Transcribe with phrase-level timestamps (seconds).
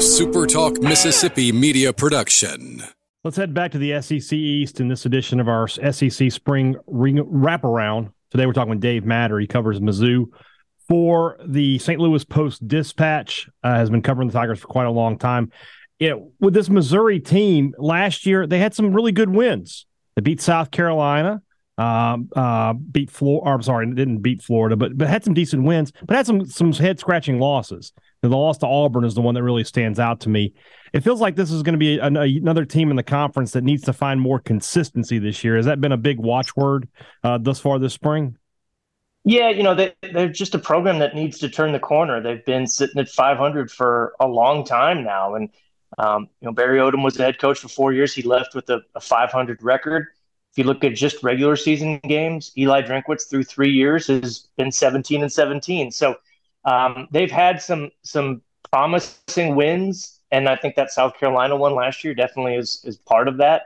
[0.00, 2.82] SuperTalk Mississippi media production.
[3.22, 7.18] Let's head back to the SEC East in this edition of our SEC Spring ring
[7.18, 8.10] wraparound.
[8.30, 9.38] Today we're talking with Dave Matter.
[9.38, 10.28] He covers Mizzou
[10.88, 12.00] for the St.
[12.00, 13.50] Louis Post Dispatch.
[13.62, 15.52] Uh, has been covering the Tigers for quite a long time.
[15.98, 19.84] It, with this Missouri team last year, they had some really good wins.
[20.16, 21.42] They beat South Carolina,
[21.80, 23.50] uh, uh, beat Florida.
[23.50, 26.72] I'm sorry, didn't beat Florida, but but had some decent wins, but had some some
[26.74, 27.92] head scratching losses.
[28.20, 30.52] The loss to Auburn is the one that really stands out to me.
[30.92, 33.64] It feels like this is going to be an, another team in the conference that
[33.64, 35.56] needs to find more consistency this year.
[35.56, 36.86] Has that been a big watchword
[37.24, 38.36] uh, thus far this spring?
[39.24, 42.20] Yeah, you know, they, they're just a program that needs to turn the corner.
[42.20, 45.34] They've been sitting at 500 for a long time now.
[45.34, 45.48] And,
[45.96, 48.12] um, you know, Barry Odom was the head coach for four years.
[48.12, 50.08] He left with a, a 500 record.
[50.52, 54.72] If you look at just regular season games, Eli Drinkwitz through three years has been
[54.72, 55.90] 17 and 17.
[55.92, 56.16] So,
[56.64, 62.04] um, they've had some some promising wins, and I think that South Carolina one last
[62.04, 63.62] year definitely is is part of that.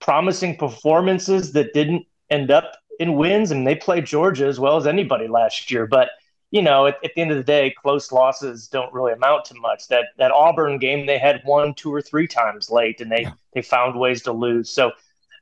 [0.00, 4.86] Promising performances that didn't end up in wins, and they played Georgia as well as
[4.86, 5.86] anybody last year.
[5.86, 6.10] But
[6.50, 9.54] you know, at, at, the end of the day, close losses don't really amount to
[9.54, 9.88] much.
[9.88, 13.32] That that Auburn game, they had one, two, or three times late, and they yeah.
[13.52, 14.70] they found ways to lose.
[14.70, 14.92] So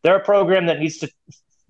[0.03, 1.11] they're a program that needs to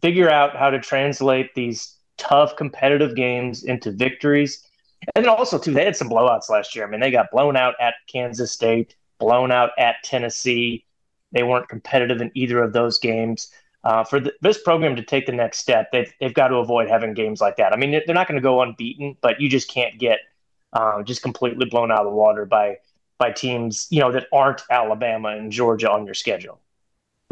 [0.01, 4.67] figure out how to translate these tough competitive games into victories
[5.15, 6.87] and then also too, they had some blowouts last year.
[6.87, 10.85] I mean, they got blown out at Kansas State, blown out at Tennessee.
[11.33, 13.51] They weren't competitive in either of those games.
[13.85, 17.15] Uh, for this program to take the next step, they've, they've got to avoid having
[17.15, 17.73] games like that.
[17.73, 20.21] I mean, they're not going to go unbeaten, but you just can't get
[20.73, 22.77] uh, just completely blown out of the water by
[23.19, 26.61] by teams you know that aren't Alabama and Georgia on your schedule.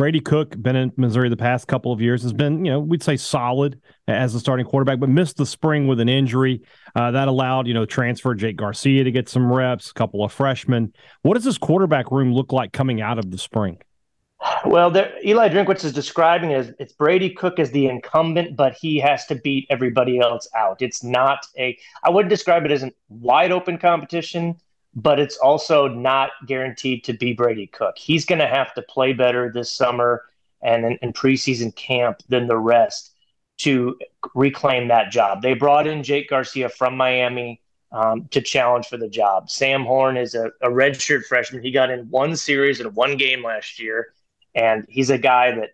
[0.00, 3.02] Brady Cook, been in Missouri the past couple of years, has been, you know, we'd
[3.02, 6.62] say solid as a starting quarterback, but missed the spring with an injury.
[6.96, 10.32] Uh, that allowed, you know, transfer Jake Garcia to get some reps, a couple of
[10.32, 10.94] freshmen.
[11.20, 13.76] What does this quarterback room look like coming out of the spring?
[14.64, 18.98] Well, there, Eli Drinkwitz is describing as it's Brady Cook as the incumbent, but he
[19.00, 20.80] has to beat everybody else out.
[20.80, 24.56] It's not a, I wouldn't describe it as a wide open competition
[24.94, 27.96] but it's also not guaranteed to be Brady Cook.
[27.96, 30.24] He's going to have to play better this summer
[30.62, 33.12] and in, in, preseason camp than the rest
[33.58, 33.98] to
[34.34, 35.42] reclaim that job.
[35.42, 37.60] They brought in Jake Garcia from Miami
[37.92, 39.50] um, to challenge for the job.
[39.50, 41.62] Sam Horn is a, a redshirt freshman.
[41.62, 44.12] He got in one series and one game last year,
[44.54, 45.70] and he's a guy that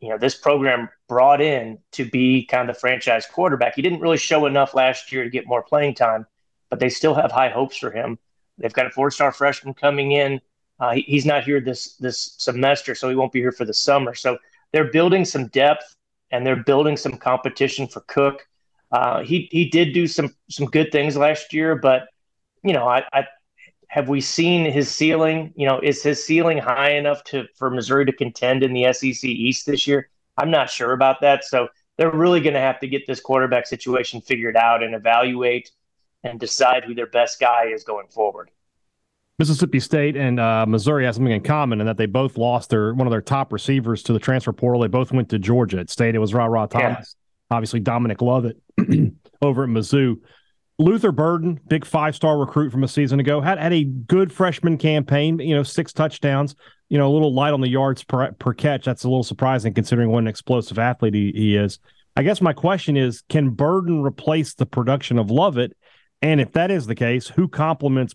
[0.00, 3.74] you know this program brought in to be kind of the franchise quarterback.
[3.74, 6.26] He didn't really show enough last year to get more playing time,
[6.70, 8.18] but they still have high hopes for him.
[8.58, 10.40] They've got a four-star freshman coming in.
[10.80, 13.74] Uh, he, he's not here this this semester, so he won't be here for the
[13.74, 14.14] summer.
[14.14, 14.38] So
[14.72, 15.96] they're building some depth
[16.30, 18.46] and they're building some competition for Cook.
[18.90, 22.08] Uh, he he did do some some good things last year, but
[22.62, 23.26] you know, I, I
[23.88, 25.52] have we seen his ceiling?
[25.56, 29.24] You know, is his ceiling high enough to for Missouri to contend in the SEC
[29.24, 30.10] East this year?
[30.36, 31.44] I'm not sure about that.
[31.44, 35.70] So they're really going to have to get this quarterback situation figured out and evaluate
[36.24, 38.50] and decide who their best guy is going forward.
[39.38, 42.94] Mississippi State and uh, Missouri have something in common in that they both lost their
[42.94, 44.80] one of their top receivers to the transfer portal.
[44.80, 45.78] They both went to Georgia.
[45.78, 47.16] At State, it was Rara Thomas.
[47.50, 47.56] Yeah.
[47.56, 48.56] Obviously, Dominic Lovett
[49.42, 50.16] over at Mizzou.
[50.78, 54.78] Luther Burden, big five star recruit from a season ago, had had a good freshman
[54.78, 55.40] campaign.
[55.40, 56.54] You know, six touchdowns.
[56.88, 58.84] You know, a little light on the yards per, per catch.
[58.84, 61.80] That's a little surprising considering what an explosive athlete he, he is.
[62.16, 65.76] I guess my question is, can Burden replace the production of Lovett?
[66.22, 68.14] And if that is the case, who complements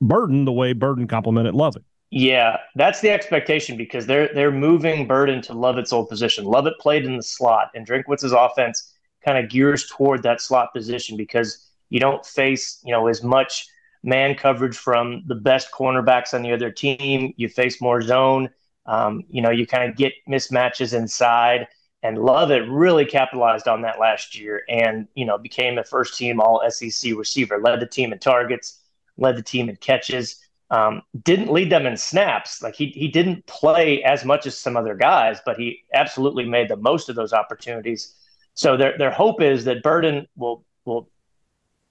[0.00, 1.84] Burden the way Burden complimented Lovett?
[2.10, 6.44] Yeah, that's the expectation because they're they're moving Burden to Lovett's old position.
[6.44, 11.16] Lovett played in the slot, and Drinkwitz's offense kind of gears toward that slot position
[11.16, 13.66] because you don't face you know as much
[14.04, 17.32] man coverage from the best cornerbacks on the other team.
[17.36, 18.50] You face more zone.
[18.86, 21.66] Um, you know, you kind of get mismatches inside.
[22.04, 26.38] And Lovett really capitalized on that last year and, you know, became a first team
[26.38, 28.78] all SEC receiver, led the team in targets,
[29.16, 30.38] led the team in catches,
[30.70, 32.62] um, didn't lead them in snaps.
[32.62, 36.68] Like he, he didn't play as much as some other guys, but he absolutely made
[36.68, 38.14] the most of those opportunities.
[38.52, 41.08] So their, their hope is that Burden will, will,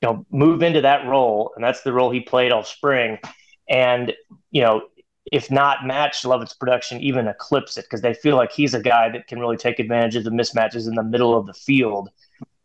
[0.03, 1.53] you know, move into that role.
[1.55, 3.17] And that's the role he played all spring.
[3.67, 4.13] And,
[4.51, 4.83] you know,
[5.31, 9.09] if not match Lovett's production, even eclipse it because they feel like he's a guy
[9.09, 12.09] that can really take advantage of the mismatches in the middle of the field.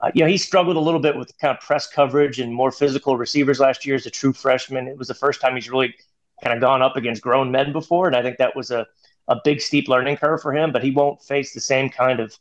[0.01, 2.71] Uh, you know, he struggled a little bit with kind of press coverage and more
[2.71, 4.89] physical receivers last year as a true freshman.
[4.89, 5.95] It was the first time he's really
[6.43, 8.87] kind of gone up against grown men before, and I think that was a
[9.31, 10.73] a big steep learning curve for him.
[10.73, 12.37] But he won't face the same kind of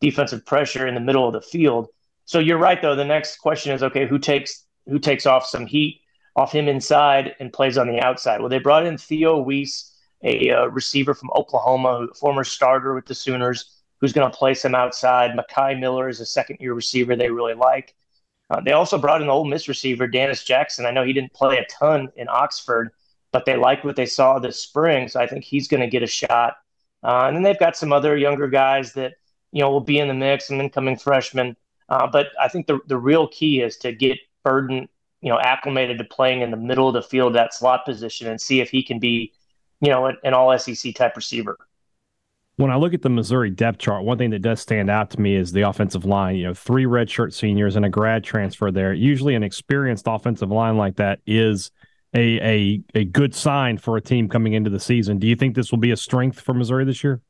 [0.00, 1.88] defensive pressure in the middle of the field.
[2.24, 2.96] So you're right, though.
[2.96, 5.99] The next question is, okay, who takes who takes off some heat?
[6.36, 8.40] Off him inside and plays on the outside.
[8.40, 9.92] Well, they brought in Theo Wease,
[10.22, 14.74] a uh, receiver from Oklahoma, former starter with the Sooners, who's going to place him
[14.74, 15.32] outside.
[15.32, 17.94] Mekhi Miller is a second year receiver they really like.
[18.48, 20.86] Uh, they also brought in the Ole Miss receiver, Dennis Jackson.
[20.86, 22.90] I know he didn't play a ton in Oxford,
[23.32, 25.08] but they liked what they saw this spring.
[25.08, 26.56] So I think he's going to get a shot.
[27.02, 29.14] Uh, and then they've got some other younger guys that,
[29.52, 31.56] you know, will be in the mix, some incoming freshmen.
[31.88, 34.88] Uh, but I think the, the real key is to get Burden,
[35.20, 38.40] you know, acclimated to playing in the middle of the field, that slot position, and
[38.40, 39.32] see if he can be,
[39.80, 41.56] you know, an, an all SEC type receiver
[42.60, 45.20] when I look at the Missouri depth chart, one thing that does stand out to
[45.20, 46.36] me is the offensive line.
[46.36, 48.92] You know, three redshirt seniors and a grad transfer there.
[48.92, 51.70] Usually, an experienced offensive line like that is
[52.14, 55.18] a a a good sign for a team coming into the season.
[55.18, 57.22] Do you think this will be a strength for Missouri this year?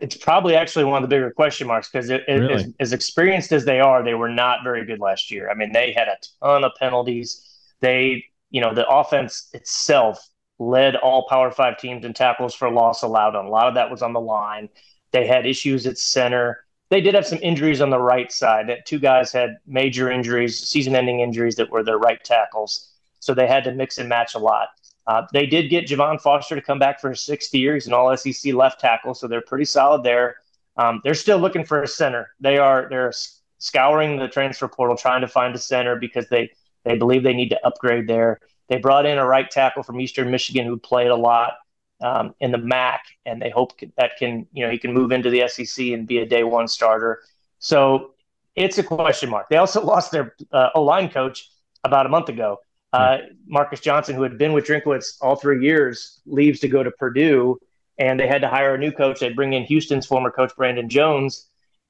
[0.00, 2.54] It's probably actually one of the bigger question marks because really?
[2.54, 5.50] as, as experienced as they are, they were not very good last year.
[5.50, 7.48] I mean, they had a ton of penalties.
[7.80, 10.18] They, you know, the offense itself
[10.58, 13.90] led all Power Five teams in tackles for loss allowed, and a lot of that
[13.90, 14.68] was on the line.
[15.10, 16.64] They had issues at center.
[16.90, 18.70] They did have some injuries on the right side.
[18.86, 23.64] Two guys had major injuries, season-ending injuries that were their right tackles, so they had
[23.64, 24.68] to mix and match a lot.
[25.06, 27.74] Uh, they did get Javon Foster to come back for his sixth year.
[27.74, 30.36] He's an All SEC left tackle, so they're pretty solid there.
[30.76, 32.30] Um, they're still looking for a center.
[32.40, 33.12] They are they're
[33.58, 36.50] scouring the transfer portal, trying to find a center because they
[36.84, 38.40] they believe they need to upgrade there.
[38.68, 41.54] They brought in a right tackle from Eastern Michigan who played a lot
[42.00, 45.30] um, in the MAC, and they hope that can, you know, he can move into
[45.30, 47.22] the SEC and be a day one starter.
[47.58, 48.14] So
[48.56, 49.48] it's a question mark.
[49.48, 51.48] They also lost their uh, O line coach
[51.84, 52.58] about a month ago.
[52.92, 56.90] Uh, Marcus Johnson, who had been with Drinkwitz all three years, leaves to go to
[56.90, 57.58] Purdue,
[57.98, 59.20] and they had to hire a new coach.
[59.20, 61.48] They bring in Houston's former coach Brandon Jones.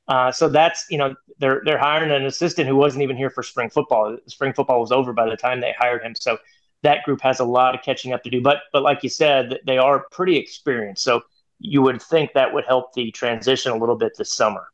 [0.08, 3.42] Uh, so that's you know they're they're hiring an assistant who wasn't even here for
[3.42, 4.16] spring football.
[4.26, 6.14] Spring football was over by the time they hired him.
[6.14, 6.38] So
[6.82, 8.40] that group has a lot of catching up to do.
[8.40, 11.04] But but like you said, they are pretty experienced.
[11.04, 11.22] So
[11.58, 14.71] you would think that would help the transition a little bit this summer.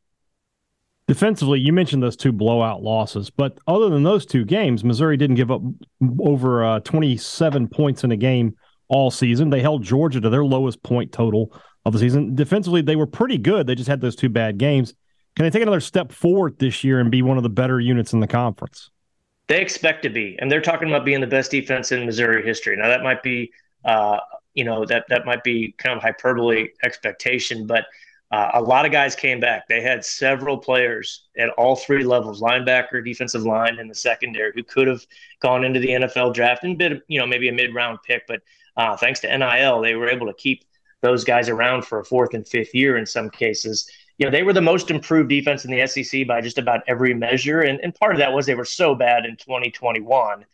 [1.08, 5.36] Defensively, you mentioned those two blowout losses, but other than those two games, Missouri didn't
[5.36, 5.62] give up
[6.20, 8.54] over uh, 27 points in a game
[8.88, 9.48] all season.
[9.48, 11.50] They held Georgia to their lowest point total
[11.86, 12.34] of the season.
[12.34, 13.66] Defensively, they were pretty good.
[13.66, 14.92] They just had those two bad games.
[15.34, 18.12] Can they take another step forward this year and be one of the better units
[18.12, 18.90] in the conference?
[19.46, 22.76] They expect to be, and they're talking about being the best defense in Missouri history.
[22.76, 23.50] Now that might be,
[23.82, 24.18] uh,
[24.52, 27.86] you know, that that might be kind of hyperbole expectation, but
[28.30, 29.66] uh, a lot of guys came back.
[29.68, 34.62] They had several players at all three levels: linebacker, defensive line, and the secondary, who
[34.62, 35.06] could have
[35.40, 38.26] gone into the NFL draft and been, you know, maybe a mid-round pick.
[38.26, 38.42] But
[38.76, 40.64] uh, thanks to NIL, they were able to keep
[41.00, 44.42] those guys around for a fourth and fifth year in some cases you know, they
[44.42, 47.60] were the most improved defense in the SEC by just about every measure.
[47.60, 50.44] And, and part of that was they were so bad in 2021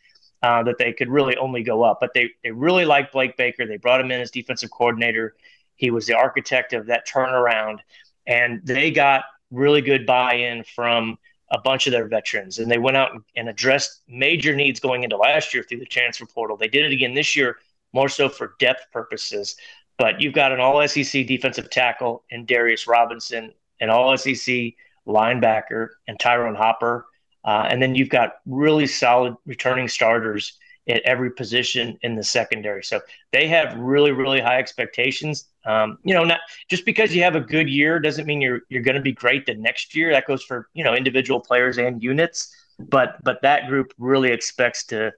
[0.43, 1.97] uh, that they could really only go up.
[1.99, 3.65] But they, they really liked Blake Baker.
[3.65, 5.35] They brought him in as defensive coordinator.
[5.75, 7.79] He was the architect of that turnaround.
[8.27, 11.17] And they got really good buy in from
[11.51, 12.59] a bunch of their veterans.
[12.59, 16.25] And they went out and addressed major needs going into last year through the transfer
[16.25, 16.57] portal.
[16.57, 17.57] They did it again this year,
[17.93, 19.55] more so for depth purposes.
[19.97, 24.73] But you've got an all SEC defensive tackle in Darius Robinson, an all SEC
[25.07, 27.05] linebacker and Ty'Ron Hopper.
[27.43, 30.57] Uh, and then you've got really solid returning starters
[30.87, 32.83] at every position in the secondary.
[32.83, 33.01] So
[33.31, 35.45] they have really, really high expectations.
[35.65, 38.83] Um, you know, not just because you have a good year doesn't mean you're you're
[38.83, 40.11] going to be great the next year.
[40.11, 42.55] That goes for you know individual players and units.
[42.79, 45.11] But but that group really expects to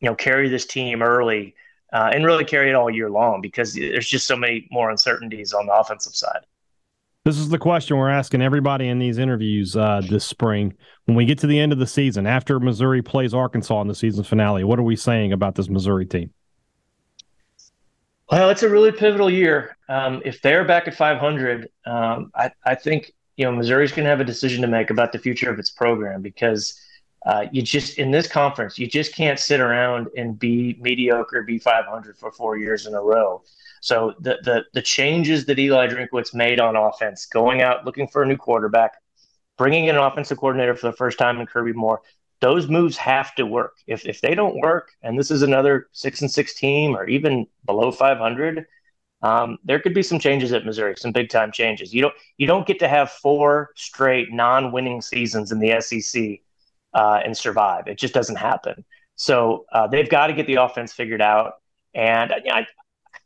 [0.00, 1.54] you know carry this team early
[1.92, 5.52] uh, and really carry it all year long because there's just so many more uncertainties
[5.52, 6.44] on the offensive side.
[7.24, 10.74] This is the question we're asking everybody in these interviews uh, this spring.
[11.04, 13.94] When we get to the end of the season, after Missouri plays Arkansas in the
[13.94, 16.30] season finale, what are we saying about this Missouri team?
[18.30, 19.76] Well, it's a really pivotal year.
[19.88, 24.10] Um, if they're back at 500, um, I, I, think you know Missouri's going to
[24.10, 26.78] have a decision to make about the future of its program because
[27.24, 31.58] uh, you just in this conference, you just can't sit around and be mediocre, be
[31.58, 33.42] 500 for four years in a row.
[33.80, 38.22] So the the the changes that Eli Drinkwitz made on offense, going out looking for
[38.22, 38.92] a new quarterback,
[39.56, 42.02] bringing in an offensive coordinator for the first time in Kirby Moore,
[42.40, 43.76] those moves have to work.
[43.86, 47.46] If if they don't work, and this is another six and six team, or even
[47.66, 48.66] below 500,
[49.22, 51.92] um, there could be some changes at Missouri, some big time changes.
[51.92, 56.40] You don't you don't get to have four straight non winning seasons in the SEC
[56.94, 57.86] uh, and survive.
[57.86, 58.84] It just doesn't happen.
[59.16, 61.54] So uh, they've got to get the offense figured out.
[61.94, 62.66] And I,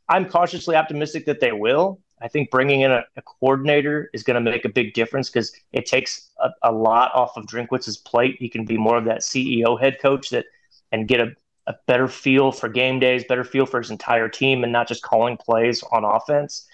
[0.09, 2.01] am cautiously optimistic that they will.
[2.23, 5.53] I think bringing in a, a coordinator is going to make a big difference because
[5.73, 8.37] it takes a, a, lot off of Drinkwitz's plate.
[8.39, 10.47] He can be more of that CEO head coach that
[10.93, 11.35] and get a,
[11.67, 15.03] a better feel for game days, better feel for his entire team, and not just
[15.03, 16.67] calling plays on offense.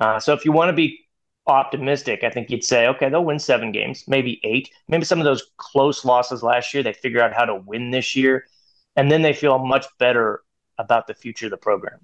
[0.00, 1.00] Uh, so if you want to be
[1.46, 4.70] optimistic, I think you'd say, okay, they'll win seven games, maybe eight.
[4.88, 8.14] Maybe some of those close losses last year, they figure out how to win this
[8.14, 8.46] year,
[8.96, 10.42] and then they feel much better
[10.78, 12.00] about the future of the program.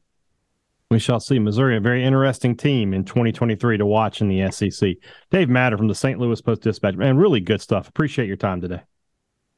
[0.90, 1.38] We shall see.
[1.38, 4.97] Missouri, a very interesting team in 2023 to watch in the SEC.
[5.30, 6.18] Dave Matter from the St.
[6.18, 6.97] Louis Post Dispatch.
[6.97, 7.88] Man, really good stuff.
[7.88, 8.80] Appreciate your time today.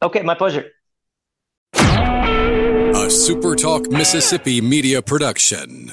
[0.03, 0.67] Okay, my pleasure.
[1.75, 5.93] A SuperTalk Mississippi media production.